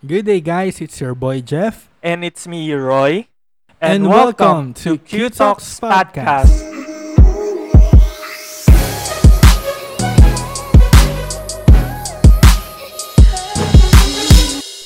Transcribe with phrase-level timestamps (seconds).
[0.00, 0.80] Good day, guys.
[0.80, 1.92] It's your boy Jeff.
[2.00, 3.28] And it's me, Roy.
[3.84, 6.48] And welcome to Q Talks Podcast.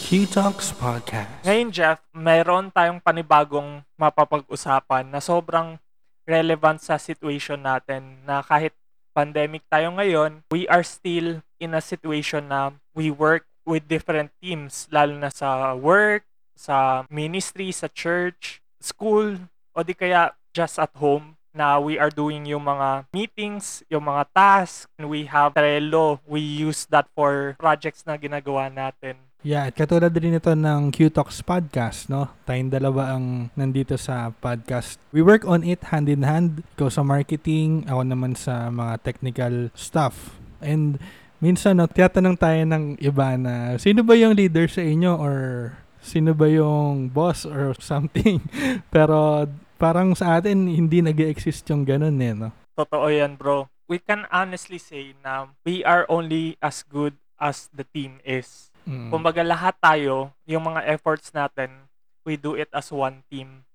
[0.03, 1.46] Q Talks Podcast.
[1.46, 5.79] Ngayon, Jeff, mayroon tayong panibagong mapapag-usapan na sobrang
[6.27, 8.75] relevant sa situation natin na kahit
[9.15, 14.89] pandemic tayo ngayon, we are still in a situation na we work with different teams,
[14.93, 16.25] lalo na sa work,
[16.55, 22.45] sa ministry, sa church, school, o di kaya just at home na we are doing
[22.50, 24.91] yung mga meetings, yung mga tasks.
[24.99, 26.19] We have Trello.
[26.27, 29.22] We use that for projects na ginagawa natin.
[29.45, 32.33] Yeah, at katulad din ito ng Q Talks podcast, no?
[32.48, 34.97] Tayong dalawa ang nandito sa podcast.
[35.12, 36.64] We work on it hand in hand.
[36.75, 40.41] Ikaw sa marketing, ako naman sa mga technical stuff.
[40.64, 40.97] And
[41.44, 45.36] minsan, no, tiyatanong tayo ng iba na, sino ba yung leader sa inyo or
[46.00, 48.41] sino ba yung boss or something.
[48.88, 49.44] Pero
[49.77, 52.48] parang sa atin, hindi nag exist yung ganun eh, no?
[52.72, 53.69] Totoo yan, bro.
[53.84, 58.72] We can honestly say na we are only as good as the team is.
[58.88, 59.12] Mm.
[59.12, 61.84] Kumbaga lahat tayo, yung mga efforts natin,
[62.24, 63.69] we do it as one team.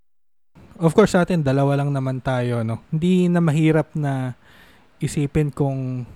[0.82, 2.82] Of course, sa atin, dalawa lang naman tayo, no?
[2.90, 4.34] Hindi na mahirap na
[4.98, 6.10] isipin kung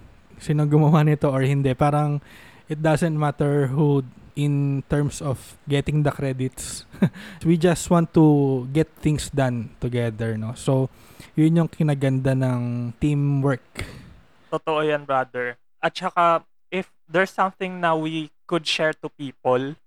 [0.44, 1.72] sino gumawa nito or hindi.
[1.72, 2.20] Parang
[2.68, 4.04] it doesn't matter who
[4.36, 6.84] in terms of getting the credits.
[7.48, 10.54] we just want to get things done together, no?
[10.58, 10.90] So,
[11.38, 13.88] yun yung kinaganda ng teamwork.
[14.52, 15.58] Totoo yan, brother.
[15.82, 19.78] At saka, if there's something na we could share to people,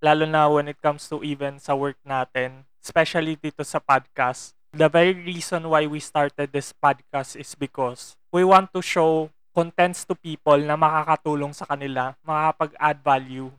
[0.00, 4.88] lalo na when it comes to even sa work natin, especially dito sa podcast, the
[4.88, 10.14] very reason why we started this podcast is because we want to show contents to
[10.14, 13.50] people na makakatulong sa kanila, makakapag-add value,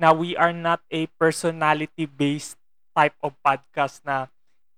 [0.00, 2.56] na we are not a personality-based
[2.96, 4.26] type of podcast na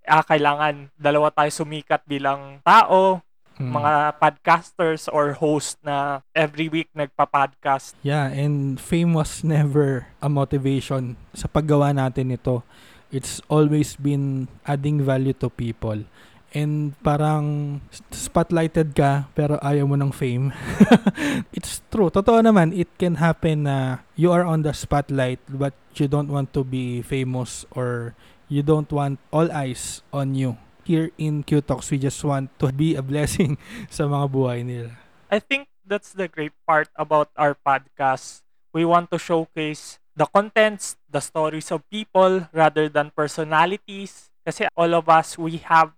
[0.03, 3.23] ah, kailangan dalawa tayo sumikat bilang tao,
[3.61, 3.69] Mm.
[3.69, 7.93] mga podcasters or host na every week nagpa-podcast.
[8.01, 12.65] Yeah, and fame was never a motivation sa paggawa natin ito.
[13.13, 16.09] It's always been adding value to people.
[16.53, 17.81] And parang
[18.13, 20.53] spotlighted ka pero ayaw mo ng fame.
[21.57, 22.13] It's true.
[22.13, 26.53] Totoo naman, it can happen na you are on the spotlight but you don't want
[26.53, 28.13] to be famous or
[28.53, 30.61] you don't want all eyes on you.
[30.85, 33.57] Here in Q Talks, we just want to be a blessing
[33.89, 34.93] sa mga buhay nila.
[35.33, 38.45] I think that's the great part about our podcast.
[38.77, 44.29] We want to showcase the contents, the stories of people rather than personalities.
[44.43, 45.95] Kasi all of us, we have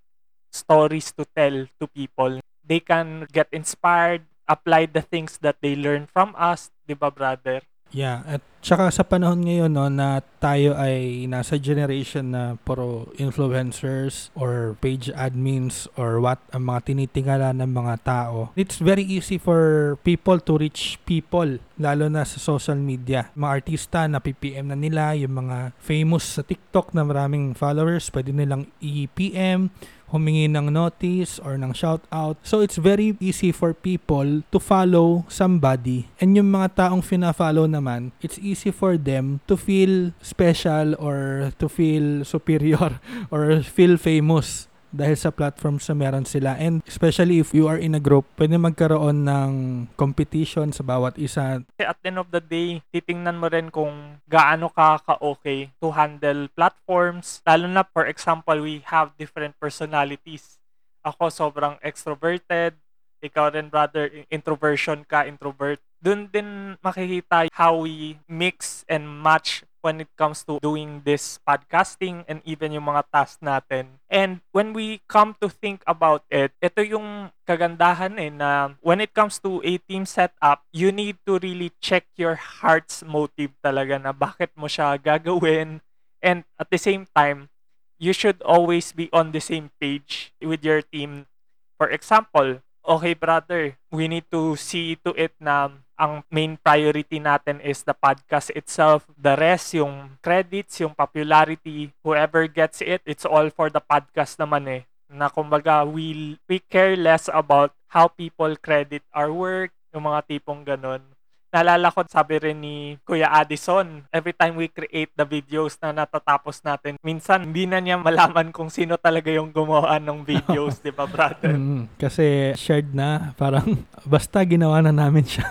[0.55, 2.39] stories to tell to people.
[2.63, 7.67] They can get inspired, apply the things that they learn from us, 'di ba, brother?
[7.95, 14.35] Yeah, at saka sa panahon ngayon no na tayo ay nasa generation na puro influencers
[14.35, 18.51] or page admins or what ang mga tinitingala ng mga tao.
[18.59, 23.31] It's very easy for people to reach people lalo na sa social media.
[23.39, 28.35] Mga artista na PPM na nila, yung mga famous sa TikTok na maraming followers, pwede
[28.35, 29.71] nilang i-PM
[30.11, 32.37] humingi ng notice or ng shout out.
[32.43, 36.11] So it's very easy for people to follow somebody.
[36.21, 41.67] And yung mga taong fina-follow naman, it's easy for them to feel special or to
[41.69, 43.01] feel superior
[43.35, 46.55] or feel famous dahil sa platforms na meron sila.
[46.55, 49.51] And especially if you are in a group, pwede magkaroon ng
[49.99, 51.67] competition sa bawat isa.
[51.83, 56.47] At the end of the day, titingnan mo rin kung gaano ka ka-okay to handle
[56.55, 57.43] platforms.
[57.43, 60.63] Lalo na, for example, we have different personalities.
[61.03, 62.79] Ako sobrang extroverted.
[63.25, 65.83] Ikaw rin, brother, introversion ka, introvert.
[66.05, 72.25] Doon din makikita how we mix and match when it comes to doing this podcasting
[72.25, 74.01] and even yung mga tasks natin.
[74.09, 79.13] And when we come to think about it, ito yung kagandahan eh na when it
[79.13, 84.17] comes to a team setup, you need to really check your heart's motive talaga na
[84.17, 85.85] bakit mo siya gagawin.
[86.25, 87.53] And at the same time,
[88.01, 91.29] you should always be on the same page with your team.
[91.77, 97.63] For example, okay brother, we need to see to it na ang main priority natin
[97.63, 99.07] is the podcast itself.
[99.15, 104.67] The rest, yung credits, yung popularity, whoever gets it, it's all for the podcast naman
[104.67, 104.83] eh.
[105.07, 110.67] Na kumbaga, we, we care less about how people credit our work, yung mga tipong
[110.67, 111.14] ganun.
[111.55, 116.59] Naalala ko, sabi rin ni Kuya Addison, every time we create the videos na natatapos
[116.67, 121.07] natin, minsan hindi na niya malaman kung sino talaga yung gumawa ng videos, di ba,
[121.07, 121.55] brother?
[121.55, 125.47] Mm, kasi shared na, parang basta ginawa na namin siya.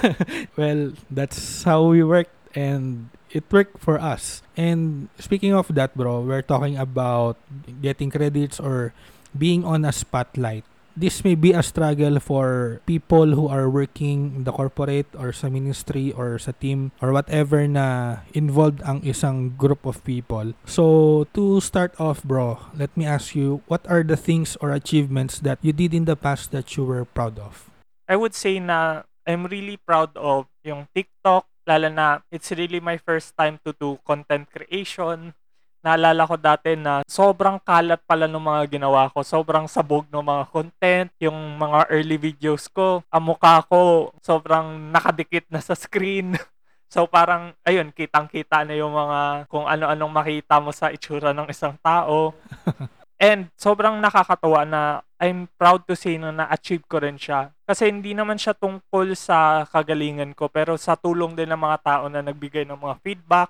[0.56, 4.40] well, that's how we work and it worked for us.
[4.56, 7.36] And speaking of that, bro, we're talking about
[7.84, 8.96] getting credits or
[9.36, 10.64] being on a spotlight.
[10.92, 15.48] This may be a struggle for people who are working in the corporate or sa
[15.48, 20.52] ministry or sa team or whatever na involved ang isang group of people.
[20.68, 25.40] So, to start off, bro, let me ask you, what are the things or achievements
[25.40, 27.72] that you did in the past that you were proud of?
[28.04, 33.00] I would say na I'm really proud of yung TikTok, lalo na it's really my
[33.00, 35.32] first time to do content creation.
[35.82, 39.26] Naalala ko dati na sobrang kalat pala ng mga ginawa ko.
[39.26, 41.10] Sobrang sabog ng mga content.
[41.18, 46.38] Yung mga early videos ko, ang mukha ko sobrang nakadikit na sa screen.
[46.92, 51.72] So parang, ayun, kitang-kita na yung mga kung ano-anong makita mo sa itsura ng isang
[51.80, 52.36] tao.
[53.16, 57.48] And sobrang nakakatawa na I'm proud to say na na-achieve ko rin siya.
[57.64, 62.04] Kasi hindi naman siya tungkol sa kagalingan ko, pero sa tulong din ng mga tao
[62.12, 63.48] na nagbigay ng mga feedback.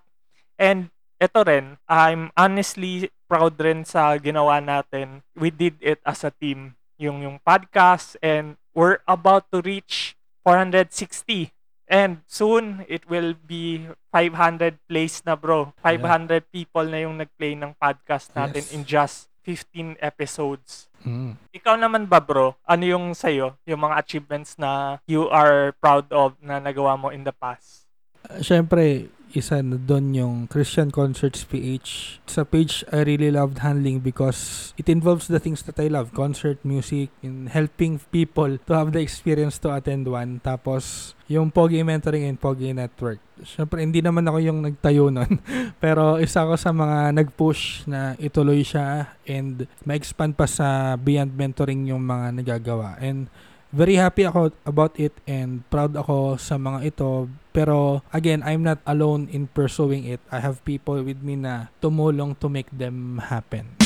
[0.55, 0.87] And
[1.23, 5.23] ito rin, I'm honestly proud rin sa ginawa natin.
[5.39, 6.75] We did it as a team.
[6.99, 11.55] Yung, yung podcast and we're about to reach 460.
[11.87, 15.71] And soon, it will be 500 plays na bro.
[15.79, 18.73] 500 people na yung nag-play ng podcast natin Yes.
[18.75, 20.87] in just 15 episodes.
[21.03, 21.35] Mm.
[21.51, 22.55] Ikaw naman ba bro?
[22.67, 23.59] Ano yung sa'yo?
[23.67, 27.87] Yung mga achievements na you are proud of na nagawa mo in the past?
[28.41, 32.21] Siyempre, isa na doon yung Christian Concerts PH.
[32.29, 36.13] Sa page, I really loved handling because it involves the things that I love.
[36.13, 40.41] Concert, music, and helping people to have the experience to attend one.
[40.45, 43.19] Tapos, yung Pogi Mentoring and Pogi Network.
[43.41, 45.41] Siyempre, hindi naman ako yung nagtayo nun.
[45.83, 51.89] Pero isa ako sa mga nag-push na ituloy siya and ma-expand pa sa Beyond Mentoring
[51.89, 53.01] yung mga nagagawa.
[53.01, 53.33] And
[53.73, 57.27] very happy ako about it and proud ako sa mga ito.
[57.57, 60.21] Pero again, I'm not alone in pursuing it.
[60.29, 63.81] I have people with me na tumulong to make them happen.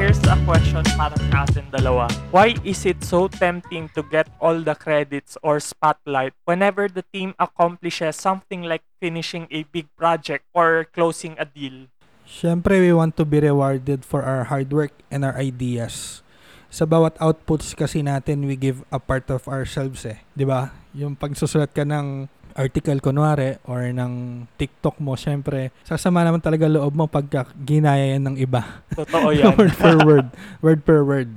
[0.00, 2.08] Here's a question para sa atin dalawa.
[2.32, 7.36] Why is it so tempting to get all the credits or spotlight whenever the team
[7.36, 11.92] accomplishes something like finishing a big project or closing a deal?
[12.30, 16.22] Siyempre, we want to be rewarded for our hard work and our ideas.
[16.70, 20.22] Sa bawat outputs kasi natin, we give a part of ourselves eh.
[20.38, 20.70] 'Di ba?
[20.94, 26.94] Yung pagsusulat ka ng article kunwari or ng TikTok mo, syempre, sasama naman talaga loob
[26.94, 28.82] mo pagka ginaya yan ng iba.
[28.94, 29.58] Totoo yan.
[29.58, 30.26] word per word.
[30.62, 31.30] Word per word.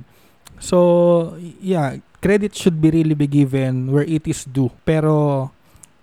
[0.62, 4.70] So, yeah, credit should be really be given where it is due.
[4.86, 5.50] Pero,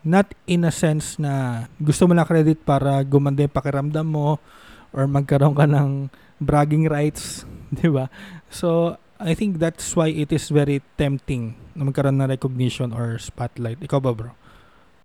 [0.04, 4.42] not in a sense na gusto mo na credit para gumanda yung pakiramdam mo
[4.92, 6.12] or magkaroon ka ng
[6.42, 7.44] bragging rights,
[7.80, 8.08] di ba?
[8.52, 13.78] So, I think that's why it is very tempting na magkaroon ng recognition or spotlight.
[13.78, 14.32] Ikaw ba, bro?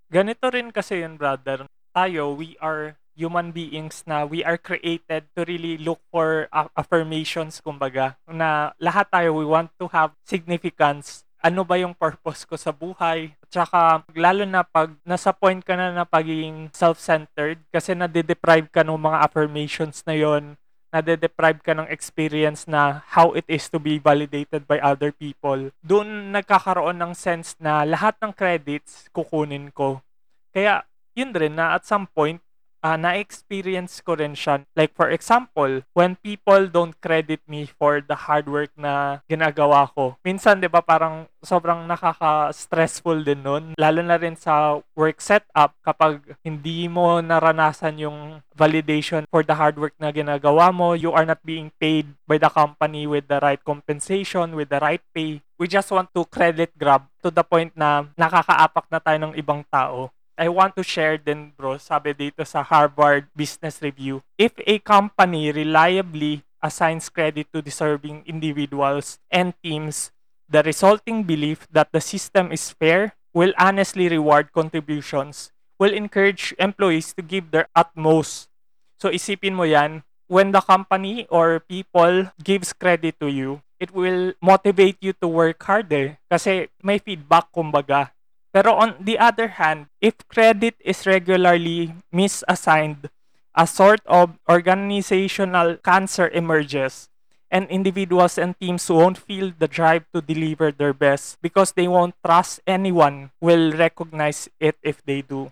[0.08, 1.68] Ganito rin kasi yun, brother.
[1.92, 8.16] Tayo, we are human beings na we are created to really look for affirmations, kumbaga.
[8.28, 11.25] Na lahat tayo, we want to have significance.
[11.46, 13.30] Ano ba yung purpose ko sa buhay?
[13.38, 18.82] At saka, lalo na pag nasa point ka na na pagiging self-centered kasi nade-deprive ka
[18.82, 20.58] ng mga affirmations na yon
[20.90, 25.70] nade-deprive ka ng experience na how it is to be validated by other people.
[25.86, 30.02] Doon nagkakaroon ng sense na lahat ng credits kukunin ko.
[30.50, 30.82] Kaya,
[31.14, 32.42] yun rin na at some point,
[32.86, 34.62] ah, na-experience ko rin siya.
[34.78, 40.14] Like for example, when people don't credit me for the hard work na ginagawa ko.
[40.22, 43.64] Minsan, di ba, parang sobrang nakaka-stressful din nun.
[43.74, 49.76] Lalo na rin sa work setup kapag hindi mo naranasan yung validation for the hard
[49.76, 50.94] work na ginagawa mo.
[50.94, 55.02] You are not being paid by the company with the right compensation, with the right
[55.10, 55.42] pay.
[55.56, 59.64] We just want to credit grab to the point na nakakaapak na tayo ng ibang
[59.72, 60.12] tao.
[60.36, 64.20] I want to share din bro, sabi dito sa Harvard Business Review.
[64.36, 70.12] If a company reliably assigns credit to deserving individuals and teams,
[70.44, 77.16] the resulting belief that the system is fair will honestly reward contributions, will encourage employees
[77.16, 78.52] to give their utmost.
[79.00, 84.36] So isipin mo yan, when the company or people gives credit to you, it will
[84.44, 88.15] motivate you to work harder kasi may feedback kumbaga.
[88.52, 93.10] Pero on the other hand, if credit is regularly misassigned,
[93.56, 97.08] a sort of organizational cancer emerges
[97.50, 102.14] and individuals and teams won't feel the drive to deliver their best because they won't
[102.24, 105.50] trust anyone will recognize it if they do.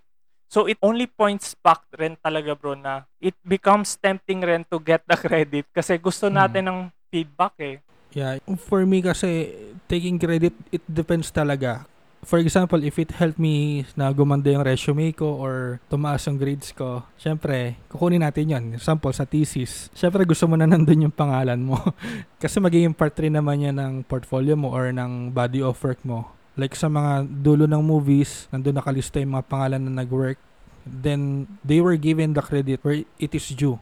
[0.51, 5.03] So it only points back rin talaga bro na it becomes tempting rin to get
[5.09, 6.79] the credit kasi gusto natin ng
[7.11, 7.77] feedback eh.
[8.15, 9.51] Yeah, for me kasi
[9.91, 11.83] taking credit it depends talaga
[12.25, 16.73] For example, if it helped me na gumanda yung resume ko or tumaas yung grades
[16.73, 19.93] ko, syempre, kukunin natin yon Example, sa thesis.
[19.93, 21.77] Syempre, gusto mo na nandun yung pangalan mo.
[22.43, 26.33] Kasi magiging part rin naman yan ng portfolio mo or ng body of work mo.
[26.57, 30.41] Like sa mga dulo ng movies, nandun nakalista yung mga pangalan na nag-work.
[30.85, 33.81] Then, they were given the credit where it is due.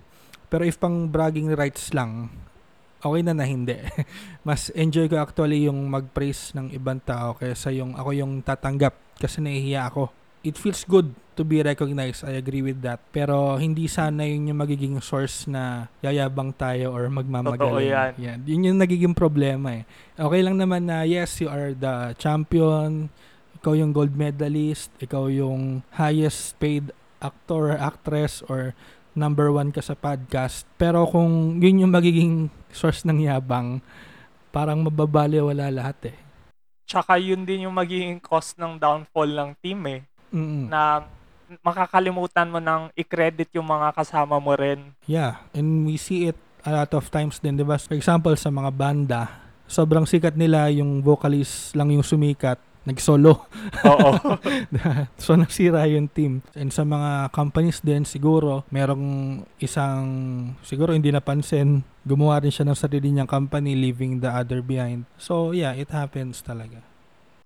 [0.52, 2.28] Pero if pang bragging rights lang,
[3.02, 3.76] okay na na hindi.
[4.48, 9.42] Mas enjoy ko actually yung mag-praise ng ibang tao kaysa yung ako yung tatanggap kasi
[9.42, 10.08] nahihiya ako.
[10.42, 12.26] It feels good to be recognized.
[12.26, 12.98] I agree with that.
[13.14, 17.86] Pero hindi sana yun yung magiging source na yayabang tayo or Totoo magmamagaling.
[17.86, 18.12] yan.
[18.18, 18.38] Yan.
[18.42, 19.84] Yun yung nagiging problema eh.
[20.18, 23.06] Okay lang naman na yes, you are the champion,
[23.62, 26.90] ikaw yung gold medalist, ikaw yung highest paid
[27.22, 28.74] actor or actress or
[29.12, 30.64] number one ka sa podcast.
[30.76, 33.80] Pero kung yun yung magiging source ng yabang,
[34.52, 36.16] parang mababali wala lahat eh.
[36.88, 40.00] Tsaka yun din yung magiging cause ng downfall ng team eh.
[40.32, 40.68] Mm-mm.
[40.68, 41.04] Na
[41.60, 44.96] makakalimutan mo ng i-credit yung mga kasama mo rin.
[45.04, 47.76] Yeah, and we see it a lot of times din, di ba?
[47.76, 49.20] For example, sa mga banda,
[49.68, 53.46] sobrang sikat nila, yung vocalist lang yung sumikat, nag-solo.
[53.86, 54.10] Oo.
[55.22, 56.42] so, nasira yung team.
[56.58, 60.06] And sa mga companies din, siguro, merong isang,
[60.66, 65.06] siguro hindi napansin, gumawa rin siya ng sarili niyang company, leaving the other behind.
[65.14, 66.82] So, yeah, it happens talaga.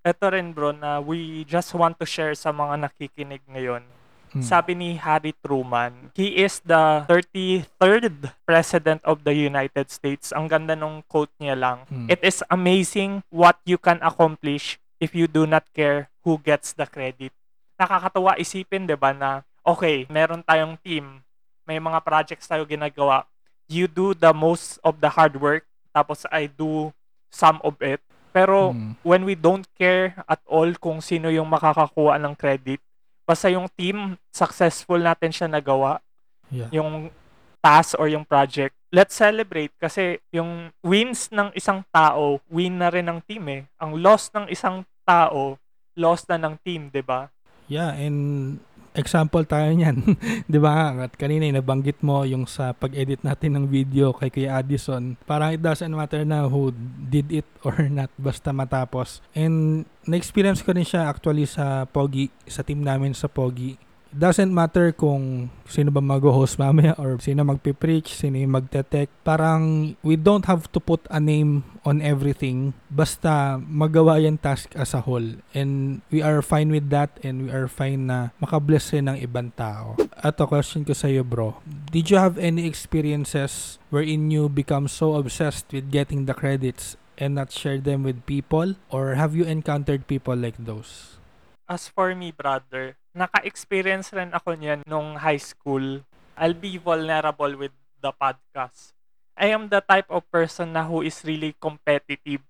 [0.07, 3.83] Ito rin bro na we just want to share sa mga nakikinig ngayon.
[4.31, 4.43] Mm.
[4.43, 10.35] Sabi ni Harry Truman, he is the 33rd President of the United States.
[10.35, 11.77] Ang ganda nung quote niya lang.
[11.87, 12.07] Mm.
[12.11, 16.85] It is amazing what you can accomplish if you do not care who gets the
[16.85, 17.31] credit.
[17.77, 21.21] Nakakatawa isipin, 'di ba, na okay, meron tayong team,
[21.67, 23.27] may mga projects tayo ginagawa.
[23.67, 26.95] You do the most of the hard work, tapos I do
[27.27, 27.99] some of it.
[28.31, 28.93] Pero Mm.
[29.03, 32.79] when we don't care at all kung sino yung makakakuha ng credit,
[33.27, 35.99] basta yung team, successful natin siya nagawa,
[36.47, 36.69] Yeah.
[36.71, 37.11] yung
[37.59, 43.07] task or yung project, let's celebrate kasi yung wins ng isang tao, win na rin
[43.07, 43.61] ng team eh.
[43.79, 45.59] Ang loss ng isang tao,
[45.97, 47.27] loss na ng team, 'di ba?
[47.67, 48.59] Yeah, and
[48.97, 50.17] example tayo niyan.
[50.49, 50.95] 'Di ba?
[51.05, 55.19] At kanina yung nabanggit mo yung sa pag-edit natin ng video kay Kuya Addison.
[55.27, 56.73] Parang it doesn't matter na who
[57.07, 59.21] did it or not basta matapos.
[59.37, 63.77] And na-experience ko rin siya actually sa Pogi, sa team namin sa Pogi.
[64.17, 69.13] Doesn't matter kung sino ba mag-host mamaya or sino magpipreach, sino yung magte-tech.
[69.21, 72.73] Parang we don't have to put a name on everything.
[72.89, 75.37] Basta magawa yung task as a whole.
[75.53, 79.53] And we are fine with that and we are fine na makabless rin ng ibang
[79.53, 79.93] tao.
[80.17, 81.61] At a question ko sa iyo bro,
[81.93, 87.37] did you have any experiences wherein you become so obsessed with getting the credits and
[87.37, 88.81] not share them with people?
[88.89, 91.21] Or have you encountered people like those?
[91.69, 96.05] As for me, brother, naka-experience rin ako niyan nung high school.
[96.37, 98.93] I'll be vulnerable with the podcast.
[99.33, 102.45] I am the type of person na who is really competitive.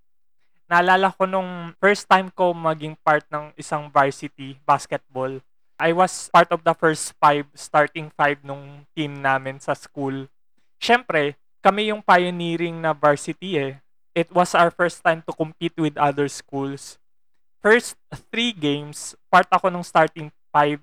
[0.68, 5.40] Naalala ko nung first time ko maging part ng isang varsity basketball.
[5.80, 10.28] I was part of the first five, starting five nung team namin sa school.
[10.84, 13.74] Siyempre, kami yung pioneering na varsity eh.
[14.12, 17.00] It was our first time to compete with other schools
[17.68, 18.00] first
[18.32, 20.82] three games, part ako ng starting five.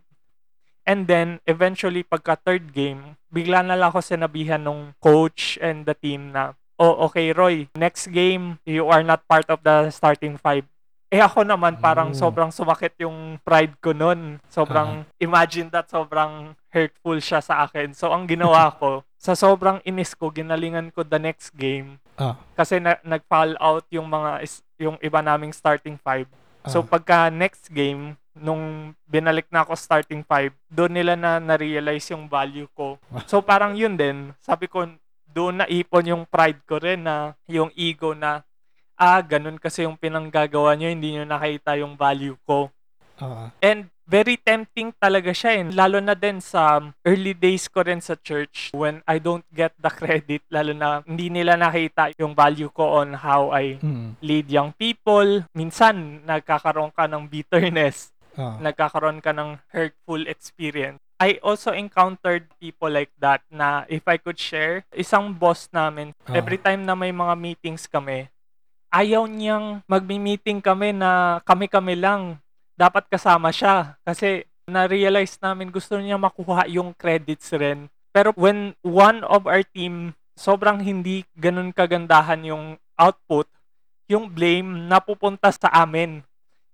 [0.84, 5.96] And then, eventually, pagka third game, bigla na lang ako sinabihan ng coach and the
[5.96, 10.68] team na, oh, okay, Roy, next game, you are not part of the starting five.
[11.08, 12.16] Eh ako naman, parang Oh.
[12.18, 14.42] sobrang sumakit yung pride ko nun.
[14.46, 17.96] Sobrang, imagine that, sobrang hurtful siya sa akin.
[17.96, 21.96] So, ang ginawa ko, sa sobrang inis ko, ginalingan ko the next game.
[22.20, 22.36] Ah.
[22.52, 26.28] Kasi na, nag-fall out yung mga, is- yung iba naming starting five.
[26.66, 26.86] So Ah.
[26.86, 32.66] pagka next game, nung binalik na ako starting five, doon nila na na-realize yung value
[32.74, 32.98] ko.
[33.30, 34.86] So parang yun din, sabi ko,
[35.26, 38.46] doon naipon yung pride ko rin na, yung ego na,
[38.94, 42.70] ah, ganun kasi yung pinanggagawa nyo, hindi nyo nakita yung value ko.
[43.18, 43.50] Ah.
[43.58, 45.64] And very tempting talaga siya eh.
[45.72, 49.88] Lalo na din sa early days ko rin sa church when I don't get the
[49.88, 54.20] credit, lalo na hindi nila nakita yung value ko on how I Mm.
[54.20, 55.48] lead young people.
[55.56, 58.13] Minsan, nagkakaroon ka ng bitterness.
[58.34, 58.58] Ah.
[58.58, 60.98] Nagkakaroon ka ng hurtful experience.
[61.22, 66.36] I also encountered people like that na if I could share, isang boss namin, Ah.
[66.36, 68.28] every time na may mga meetings kami,
[68.90, 72.38] ayaw niyang magmi-meeting kami na kami-kami lang.
[72.74, 73.98] Dapat kasama siya.
[74.02, 77.86] Kasi na-realize namin gusto niya makuha yung credits rin.
[78.14, 82.64] Pero when one of our team, sobrang hindi ganun kagandahan yung
[82.98, 83.46] output,
[84.10, 86.22] yung blame napupunta sa amin.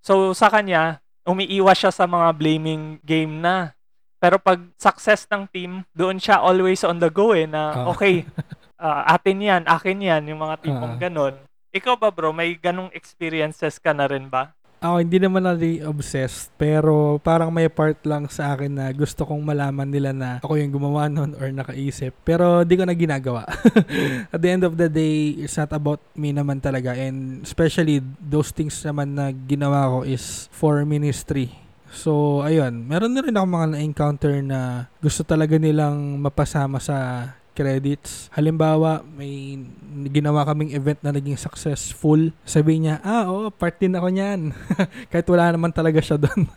[0.00, 3.74] So sa kanya, umiiwas siya sa mga blaming game na.
[4.20, 7.96] Pero pag success ng team, doon siya always on the go eh na Oo.
[7.96, 8.28] okay,
[8.80, 11.00] ah, atin yan, akin yan, yung mga tipong Oo.
[11.00, 11.34] ganon.
[11.72, 14.52] Ikaw ba bro, may ganong experiences ka na rin ba?
[14.80, 15.52] Ako, hindi naman na
[15.84, 20.56] obsessed, pero parang may part lang sa akin na gusto kong malaman nila na ako
[20.56, 22.16] yung gumawa nun or nakaisip.
[22.24, 23.44] Pero di ko na ginagawa.
[24.32, 26.96] At the end of the day, it's not about me naman talaga.
[26.96, 31.52] And especially, those things naman na ginawa ko is for ministry.
[31.92, 32.86] So, ayun.
[32.88, 38.28] Meron na rin ako mga na-encounter na gusto talaga nilang mapasama sa credits.
[38.30, 39.60] Halimbawa, may
[40.08, 42.30] ginawa kaming event na naging successful.
[42.42, 44.54] Sabi niya, ah, oo, part din ako niyan.
[45.10, 46.48] Kahit wala naman talaga siya doon.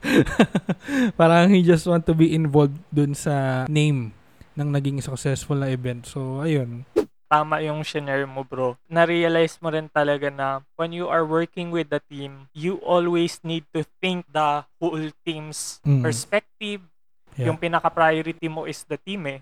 [1.20, 4.14] Parang he just want to be involved dun sa name
[4.54, 6.06] ng naging successful na event.
[6.06, 6.86] So, ayun.
[7.26, 8.78] Tama yung shinare mo bro.
[8.86, 13.66] Na-realize mo rin talaga na when you are working with the team, you always need
[13.74, 16.06] to think the whole team's Mm.
[16.06, 16.86] perspective.
[17.34, 17.50] Yeah.
[17.50, 19.42] Yung pinaka-priority mo is the team eh.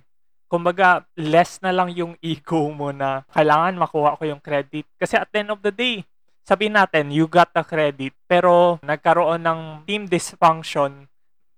[0.51, 4.83] Kumbaga, less na lang yung ego mo na kailangan makuha ko yung credit.
[4.99, 6.03] Kasi at the end of the day,
[6.43, 11.07] sabihin natin, you got the credit, pero nagkaroon ng team dysfunction,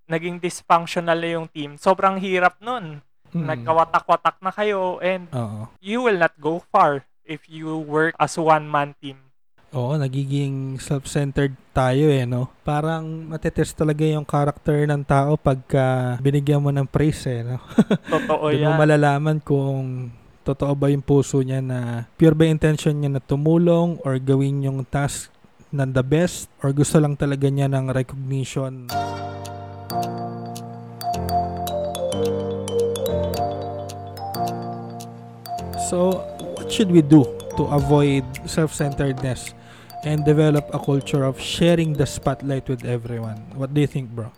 [0.06, 3.02] naging dysfunctional na yung team, sobrang hirap nun.
[3.34, 3.50] Mm.
[3.50, 5.66] Nagkawatak-watak na kayo and Oo.
[5.82, 9.18] you will not go far if you work as one-man team.
[9.74, 12.46] Oo, nagiging self-centered tayo eh, no?
[12.62, 17.58] Parang matetest talaga yung character ng tao pagka binigyan mo ng praise eh, no?
[18.14, 18.78] Totoo Doon mo yan.
[18.78, 20.14] malalaman kung
[20.46, 24.86] totoo ba yung puso niya na pure ba intention niya na tumulong or gawin yung
[24.86, 25.34] task
[25.74, 28.86] ng the best or gusto lang talaga niya ng recognition.
[35.90, 36.22] So,
[36.54, 37.26] what should we do
[37.58, 39.63] to avoid self-centeredness
[40.06, 43.40] and develop a culture of sharing the spotlight with everyone?
[43.56, 44.30] What do you think, bro?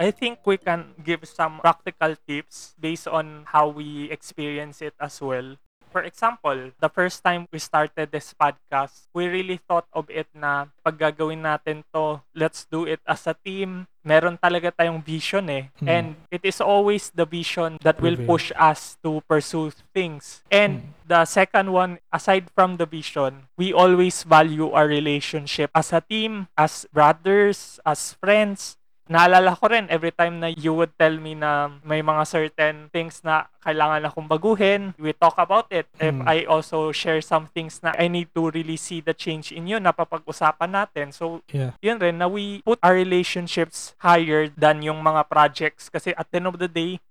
[0.00, 5.20] I think we can give some practical tips based on how we experience it as
[5.20, 5.56] well.
[5.90, 10.70] For example, the first time we started this podcast, we really thought of it na
[10.86, 13.90] pag gagawin natin to, let's do it as a team.
[14.06, 15.68] Meron talaga tayong vision eh.
[15.82, 15.88] Hmm.
[15.90, 20.40] And it is always the vision that will push us to pursue things.
[20.48, 26.00] And the second one, aside from the vision, we always value our relationship as a
[26.00, 28.79] team, as brothers, as friends.
[29.10, 33.26] Naalala ko rin every time na you would tell me na may mga certain things
[33.26, 35.90] na kailangan akong baguhin, we talk about it.
[35.98, 36.30] If Mm.
[36.30, 39.82] I also share some things na I need to really see the change in you,
[39.82, 41.10] napapag-usapan natin.
[41.10, 41.74] So, Yeah.
[41.82, 46.38] yun rin na we put our relationships higher than yung mga projects kasi at the
[46.38, 47.02] end of the day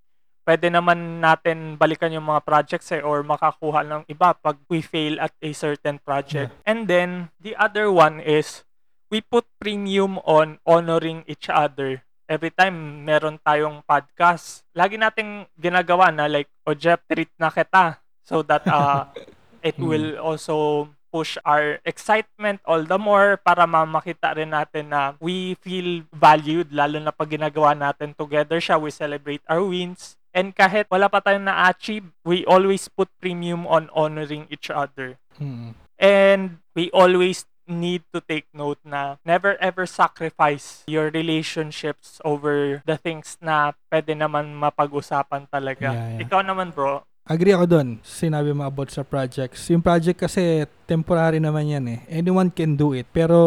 [0.47, 5.19] pwede naman natin balikan yung mga projects eh, or makakuha ng iba pag we fail
[5.19, 6.55] at a certain project.
[6.63, 8.63] And then the other one is
[9.09, 12.01] we put premium on honoring each other.
[12.29, 17.97] Every time meron tayong podcast, lagi nating ginagawa na like, o Jeff, treat na kita
[18.21, 19.09] so that uh,
[19.65, 19.89] it Hmm.
[19.89, 26.05] will also push our excitement all the more para mamakita rin natin na we feel
[26.13, 31.09] valued lalo na pag ginagawa natin together siya we celebrate our wins and kahit wala
[31.09, 35.73] pa tayong na-achieve we always put premium on honoring each other Mm.
[35.97, 42.97] and we always need to take note na never ever sacrifice your relationships over the
[42.97, 45.93] things na pwede naman mapag-usapan talaga.
[45.93, 46.23] Yeah, yeah.
[46.25, 47.89] Ikaw naman bro, Agree ako doon.
[48.01, 49.69] Sinabi mo about sa projects.
[49.69, 51.99] Yung project kasi temporary naman yan eh.
[52.09, 53.05] Anyone can do it.
[53.13, 53.37] Pero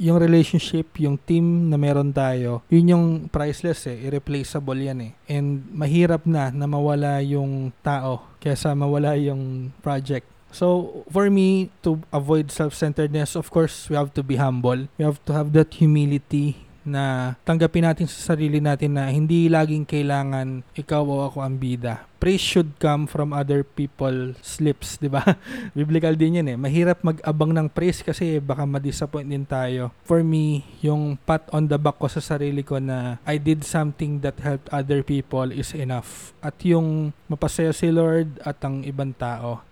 [0.00, 4.00] yung relationship, yung team na meron tayo, yun yung priceless eh.
[4.00, 5.12] Irreplaceable yan eh.
[5.28, 10.24] And mahirap na na mawala yung tao kesa mawala yung project.
[10.58, 14.90] So, for me, to avoid self-centeredness, of course, we have to be humble.
[14.98, 19.84] We have to have that humility na tanggapin natin sa sarili natin na hindi laging
[19.84, 22.08] kailangan ikaw o ako ang bida.
[22.18, 25.22] Praise should come from other people's lips, di ba?
[25.78, 26.58] Biblical din yun eh.
[26.58, 29.94] Mahirap mag-abang ng praise kasi baka ma-disappoint din tayo.
[30.02, 34.18] For me, yung pat on the back ko sa sarili ko na I did something
[34.26, 36.34] that helped other people is enough.
[36.42, 39.67] At yung mapasaya si Lord at ang ibang tao.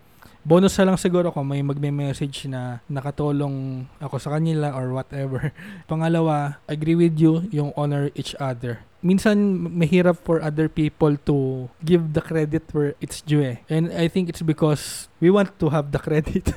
[0.46, 5.50] Bonus na lang siguro kung may magme-message na nakatulong ako sa kanila or whatever.
[5.90, 8.78] Pangalawa, agree with you yung honor each other.
[9.02, 13.58] Minsan mahirap for other people to give the credit where it's due eh.
[13.66, 16.54] And I think it's because we want to have the credit.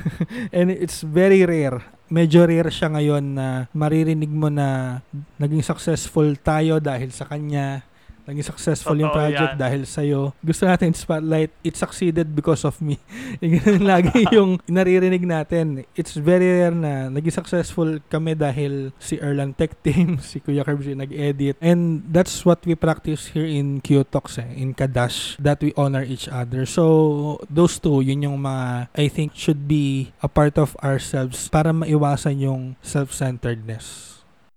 [0.52, 1.80] And it's very rare.
[2.12, 5.00] Medyo rare siya ngayon na maririnig mo na
[5.40, 7.88] naging successful tayo dahil sa kanya
[8.28, 9.60] Naging successful yung Totoo project yan.
[9.60, 10.20] dahil sa'yo.
[10.40, 13.00] Gusto natin spotlight, it succeeded because of me.
[13.42, 15.88] Yung ganun lagi yung naririnig natin.
[15.96, 20.84] It's very rare na naging successful kami dahil si Erlan Tech Team, si Kuya Kerbs
[20.84, 21.56] yung nag-edit.
[21.62, 26.04] And that's what we practice here in Q Talks, eh, in Kadash, that we honor
[26.04, 26.66] each other.
[26.68, 31.72] So, those two, yun yung mga, I think, should be a part of ourselves para
[31.72, 34.10] maiwasan yung self-centeredness.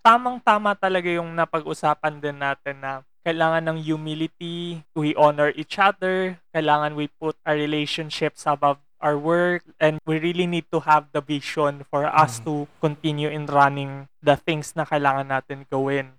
[0.04, 7.00] tamang-tama talaga yung napag-usapan din natin na kailangan ng humility, we honor each other, kailangan
[7.00, 11.84] we put our relationships above our work, and we really need to have the vision
[11.92, 12.44] for us Mm.
[12.48, 16.16] to continue in running the things na kailangan natin gawin.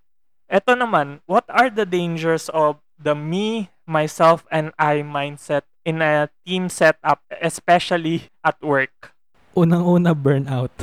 [0.49, 6.29] Ito naman, what are the dangers of the me, myself, and I mindset in a
[6.45, 9.13] team setup, especially at work?
[9.55, 10.75] unang-una burnout.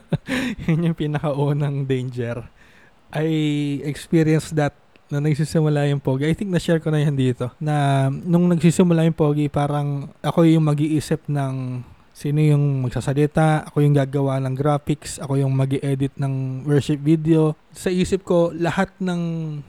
[0.66, 2.48] Yun yung pinakaunang danger.
[3.12, 3.28] I
[3.84, 4.72] experienced that
[5.10, 6.26] na nagsisimula yung Pogi.
[6.26, 7.50] I think na-share ko na yan dito.
[7.62, 11.84] Na nung nagsisimula yung Pogi, parang ako yung mag-iisip ng
[12.16, 17.52] sino yung magsasalita, ako yung gagawa ng graphics, ako yung mag edit ng worship video.
[17.76, 19.20] Sa isip ko, lahat ng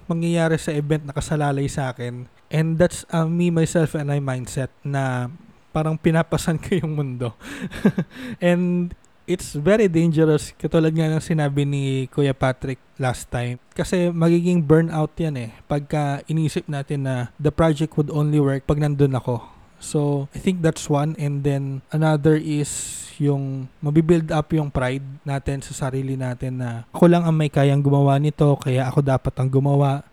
[0.07, 2.31] mangyayari sa event nakasalalay sa akin.
[2.47, 5.27] And that's uh, me, myself, and I mindset na
[5.75, 7.35] parang pinapasan ko yung mundo.
[8.39, 8.95] And
[9.27, 13.59] it's very dangerous katulad nga ng sinabi ni Kuya Patrick last time.
[13.75, 18.79] Kasi magiging burnout yan eh pagka inisip natin na the project would only work pag
[18.79, 19.43] nandun ako.
[19.77, 21.13] So I think that's one.
[21.19, 27.05] And then another is yung mabibuild up yung pride natin sa sarili natin na ako
[27.09, 30.07] lang ang may kayang gumawa nito kaya ako dapat ang gumawa.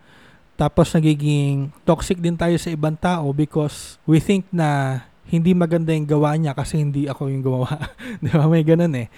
[0.54, 6.08] Tapos nagiging toxic din tayo sa ibang tao because we think na hindi maganda yung
[6.08, 7.70] gawa niya kasi hindi ako yung gumawa.
[8.22, 8.48] Di ba?
[8.48, 9.08] May ganun eh.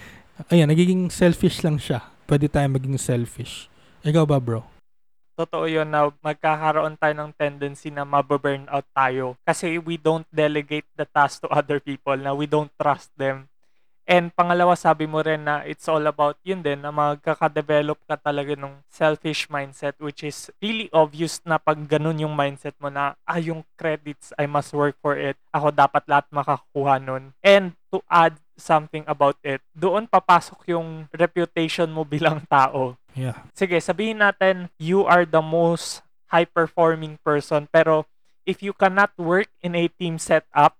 [0.53, 2.05] Ayan, nagiging selfish lang siya.
[2.27, 3.67] Pwede tayo maging selfish.
[4.05, 4.77] Ikaw ba, bro?
[5.37, 11.05] totoo yun na magkakaroon tayo ng tendency na mababurnout tayo kasi we don't delegate the
[11.05, 13.45] task to other people na we don't trust them.
[14.07, 18.55] And pangalawa, sabi mo rin na it's all about yun din na magkakadevelop ka talaga
[18.55, 23.35] ng selfish mindset which is really obvious na pag ganun yung mindset mo na ah,
[23.35, 25.35] yung credits, I must work for it.
[25.51, 27.35] Ako dapat lahat makakuha nun.
[27.43, 33.33] And to add something about it, doon papasok yung reputation mo bilang tao Yeah.
[33.57, 38.05] sige, sabihin natin, you are the most high-performing person, pero
[38.45, 40.77] if you cannot work in a team setup,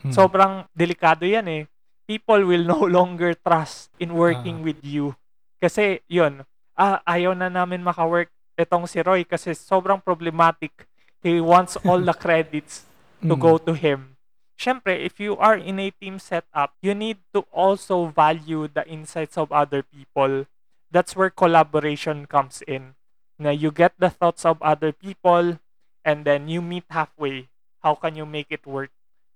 [0.00, 0.16] Mm.
[0.16, 1.62] sobrang delikado yan eh.
[2.10, 4.66] People will no longer trust in working Ah.
[4.66, 5.14] with you.
[5.62, 6.42] Kasi, yun,
[6.74, 8.26] ah, ayaw na namin makawork
[8.58, 10.90] itong si Roy kasi sobrang problematic.
[11.22, 12.82] He wants all the credits
[13.22, 13.38] to Mm.
[13.38, 14.18] go to him.
[14.58, 19.38] Siyempre, if you are in a team setup, you need to also value the insights
[19.38, 20.50] of other people.
[20.90, 22.98] That's where collaboration comes in.
[23.38, 25.62] Na you get the thoughts of other people
[26.04, 27.48] and then you meet halfway.
[27.80, 28.90] How can you make it work?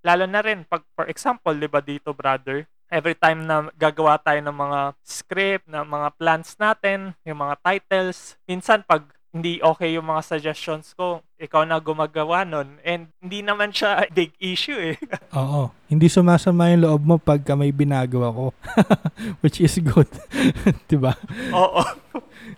[0.04, 4.38] Lalo na rin, pag, for example, di ba dito, brother, every time na gagawa tayo
[4.44, 10.06] ng mga script, ng mga plans natin, yung mga titles, minsan pag hindi okay yung
[10.06, 12.78] mga suggestions ko, ikaw na gumagawa nun.
[12.86, 14.96] And hindi naman siya big issue eh.
[15.40, 15.74] Oo.
[15.90, 18.46] Hindi sumasama yung loob mo pagka may binagawa ko.
[19.42, 20.06] Which is good.
[20.90, 21.18] diba?
[21.50, 21.82] Oo.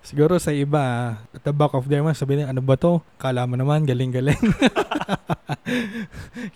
[0.03, 2.99] Siguro sa iba, at the back of their mind, sabi nila, ano ba to?
[3.17, 4.37] Kala mo naman, galing-galing.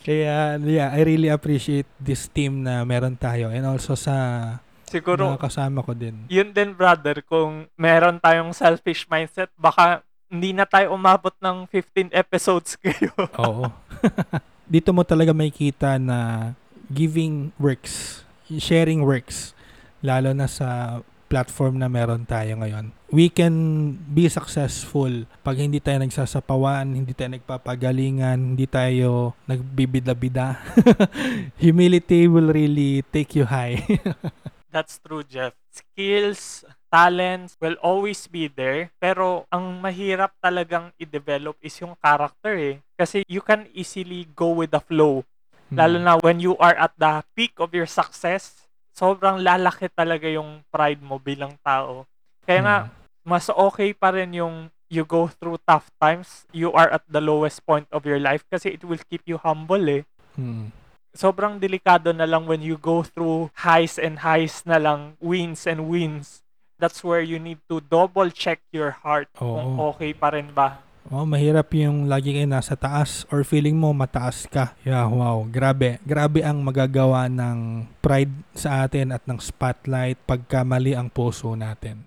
[0.04, 3.50] Kaya, yeah, I really appreciate this team na meron tayo.
[3.50, 4.58] And also sa
[4.90, 6.26] Siguro, mga kasama ko din.
[6.26, 12.10] yun din brother, kung meron tayong selfish mindset, baka hindi na tayo umabot ng 15
[12.10, 13.14] episodes kayo.
[13.38, 13.70] Oo.
[14.70, 16.50] Dito mo talaga makikita na
[16.86, 19.54] giving works, sharing works,
[20.02, 20.98] lalo na sa
[21.30, 22.90] platform na meron tayo ngayon.
[23.14, 23.54] We can
[24.10, 30.58] be successful pag hindi tayo nagsasapawan, hindi tayo nagpapagalingan, hindi tayo nagbibida-bida.
[31.64, 33.78] Humility will really take you high.
[34.74, 35.54] That's true, Jeff.
[35.70, 38.90] Skills, talents will always be there.
[38.98, 42.76] Pero ang mahirap talagang i-develop is yung character eh.
[42.98, 45.22] Kasi you can easily go with the flow.
[45.70, 50.62] Lalo na when you are at the peak of your success, sobrang lalaki talaga yung
[50.68, 52.04] pride mo bilang tao.
[52.44, 52.76] Kaya nga,
[53.24, 57.62] mas okay pa rin yung you go through tough times, you are at the lowest
[57.62, 60.02] point of your life kasi it will keep you humble eh.
[60.34, 60.74] Mm.
[61.14, 65.86] Sobrang delikado na lang when you go through highs and highs na lang, wins and
[65.86, 66.42] wins.
[66.78, 69.94] That's where you need to double check your heart kung Oo.
[69.94, 70.82] okay pa rin ba.
[71.10, 74.78] Oh, mahirap yung lagi kayo nasa taas or feeling mo mataas ka.
[74.86, 75.42] Yeah, wow.
[75.42, 75.98] Grabe.
[76.06, 82.06] Grabe ang magagawa ng pride sa atin at ng spotlight pagka mali ang puso natin.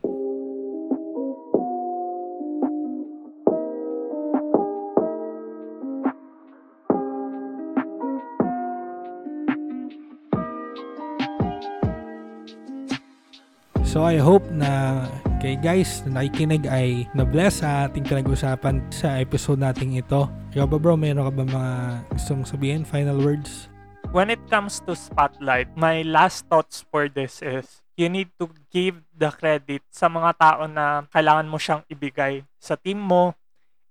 [13.83, 15.11] So I hope na
[15.43, 20.31] kay guys na nakikinig ay na-bless sa ating pinag-usapan sa episode nating ito.
[20.55, 21.73] Ikaw ba bro, mayroon ka ba mga
[22.15, 22.87] gustong sabihin?
[22.87, 23.67] Final words?
[24.15, 29.03] When it comes to spotlight, my last thoughts for this is you need to give
[29.11, 33.35] the credit sa mga tao na kailangan mo siyang ibigay sa team mo.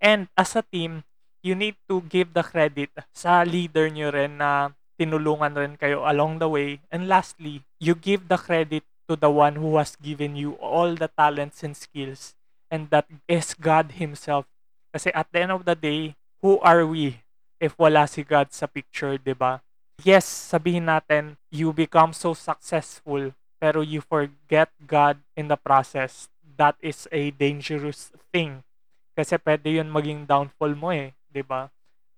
[0.01, 1.05] And as a team,
[1.45, 6.41] you need to give the credit sa leader nyo rin na tinulungan rin kayo along
[6.41, 6.81] the way.
[6.89, 11.11] And lastly, you give the credit to the one who has given you all the
[11.17, 12.35] talents and skills.
[12.71, 14.47] And that is God Himself.
[14.93, 17.23] Kasi at the end of the day, who are we
[17.63, 19.63] if wala si God sa picture, 'di ba?
[20.03, 23.31] Yes, sabihin natin, you become so successful,
[23.63, 26.27] pero you forget God in the process.
[26.59, 28.67] That is a dangerous thing.
[29.15, 31.71] Kasi pwede yun maging downfall mo eh, 'di ba?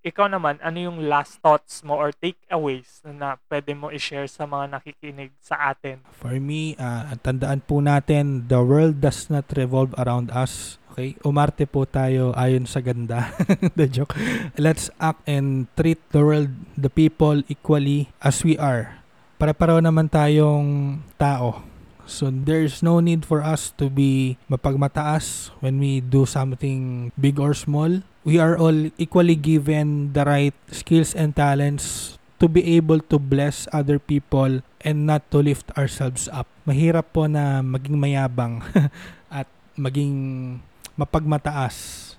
[0.05, 4.77] Ikaw naman, ano yung last thoughts mo or takeaways na pwede mo i-share sa mga
[4.77, 5.97] nakikinig sa atin?
[6.13, 10.77] For me, ah, tandaan po natin, the world does not revolve around us.
[10.93, 11.17] Okay?
[11.25, 13.33] Umarte po tayo ayon sa ganda.
[13.79, 14.13] the joke.
[14.61, 19.01] Let's act and treat the world, the people equally as we are.
[19.41, 21.65] Pare-pareho naman tayong tao.
[22.05, 27.57] So there's no need for us to be mapagmataas when we do something big or
[27.57, 28.05] small.
[28.21, 33.65] We are all equally given the right skills and talents to be able to bless
[33.73, 36.45] other people and not to lift ourselves up.
[36.69, 38.61] Mahirap po na maging mayabang
[39.33, 40.57] at maging
[40.93, 42.13] mapagmataas.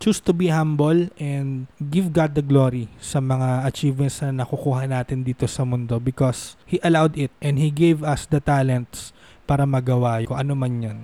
[0.00, 5.20] Choose to be humble and give God the glory sa mga achievements na nakukuha natin
[5.20, 9.12] dito sa mundo because He allowed it and He gave us the talents
[9.50, 10.98] para magawa kung ano man yan.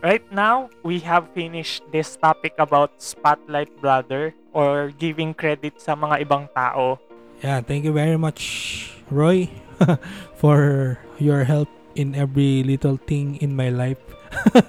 [0.00, 6.24] Right now, we have finished this topic about Spotlight Brother or giving credit sa mga
[6.24, 6.96] ibang tao.
[7.44, 8.40] Yeah, thank you very much,
[9.12, 9.52] Roy,
[10.40, 14.00] for your help in every little thing in my life.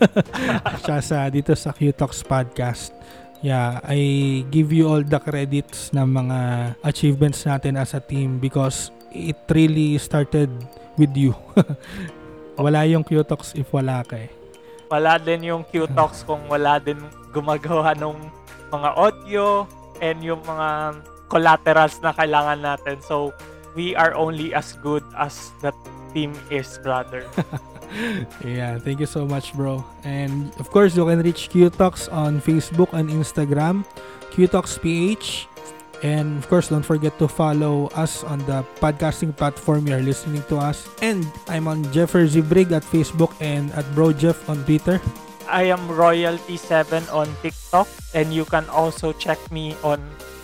[0.84, 2.92] Siya sa dito sa Q Talks podcast.
[3.40, 6.40] Yeah, I give you all the credits ng mga
[6.84, 10.52] achievements natin as a team because it really started
[11.00, 11.38] with you.
[12.60, 14.30] wala yung Q Talks if wala ka eh.
[14.90, 16.98] Wala din yung Q-Talks kung wala din
[17.30, 18.18] gumagawa ng
[18.74, 19.70] mga audio
[20.02, 20.98] and yung mga
[21.30, 22.98] collaterals na kailangan natin.
[23.06, 23.30] So,
[23.78, 25.70] we are only as good as the
[26.10, 27.22] team is, brother.
[28.42, 29.86] yeah, thank you so much, bro.
[30.02, 33.86] And of course, you can reach Q Talks on Facebook and Instagram,
[34.34, 35.46] Q Talks PH.
[36.04, 40.58] And of course, don't forget to follow us on the podcasting platform you're listening to
[40.58, 40.88] us.
[41.02, 45.02] And I'm on Jeffer Zibrig at Facebook and at Bro Jeff on Twitter.
[45.50, 49.98] I am Royalty7 on TikTok and you can also check me on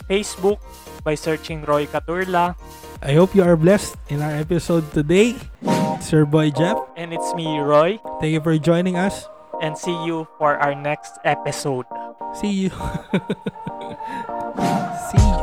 [0.10, 0.58] Facebook
[1.04, 2.58] by searching Roy Caturla.
[3.06, 5.38] I hope you are blessed in our episode today.
[5.62, 6.78] It's your boy Jeff.
[6.98, 8.00] And it's me, Roy.
[8.20, 9.30] Thank you for joining us.
[9.62, 11.86] And see you for our next episode.
[12.34, 12.72] See you.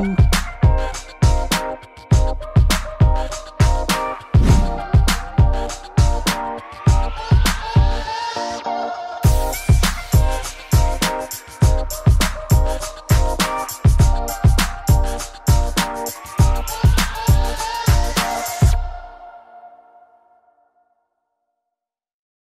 [0.03, 0.42] See you.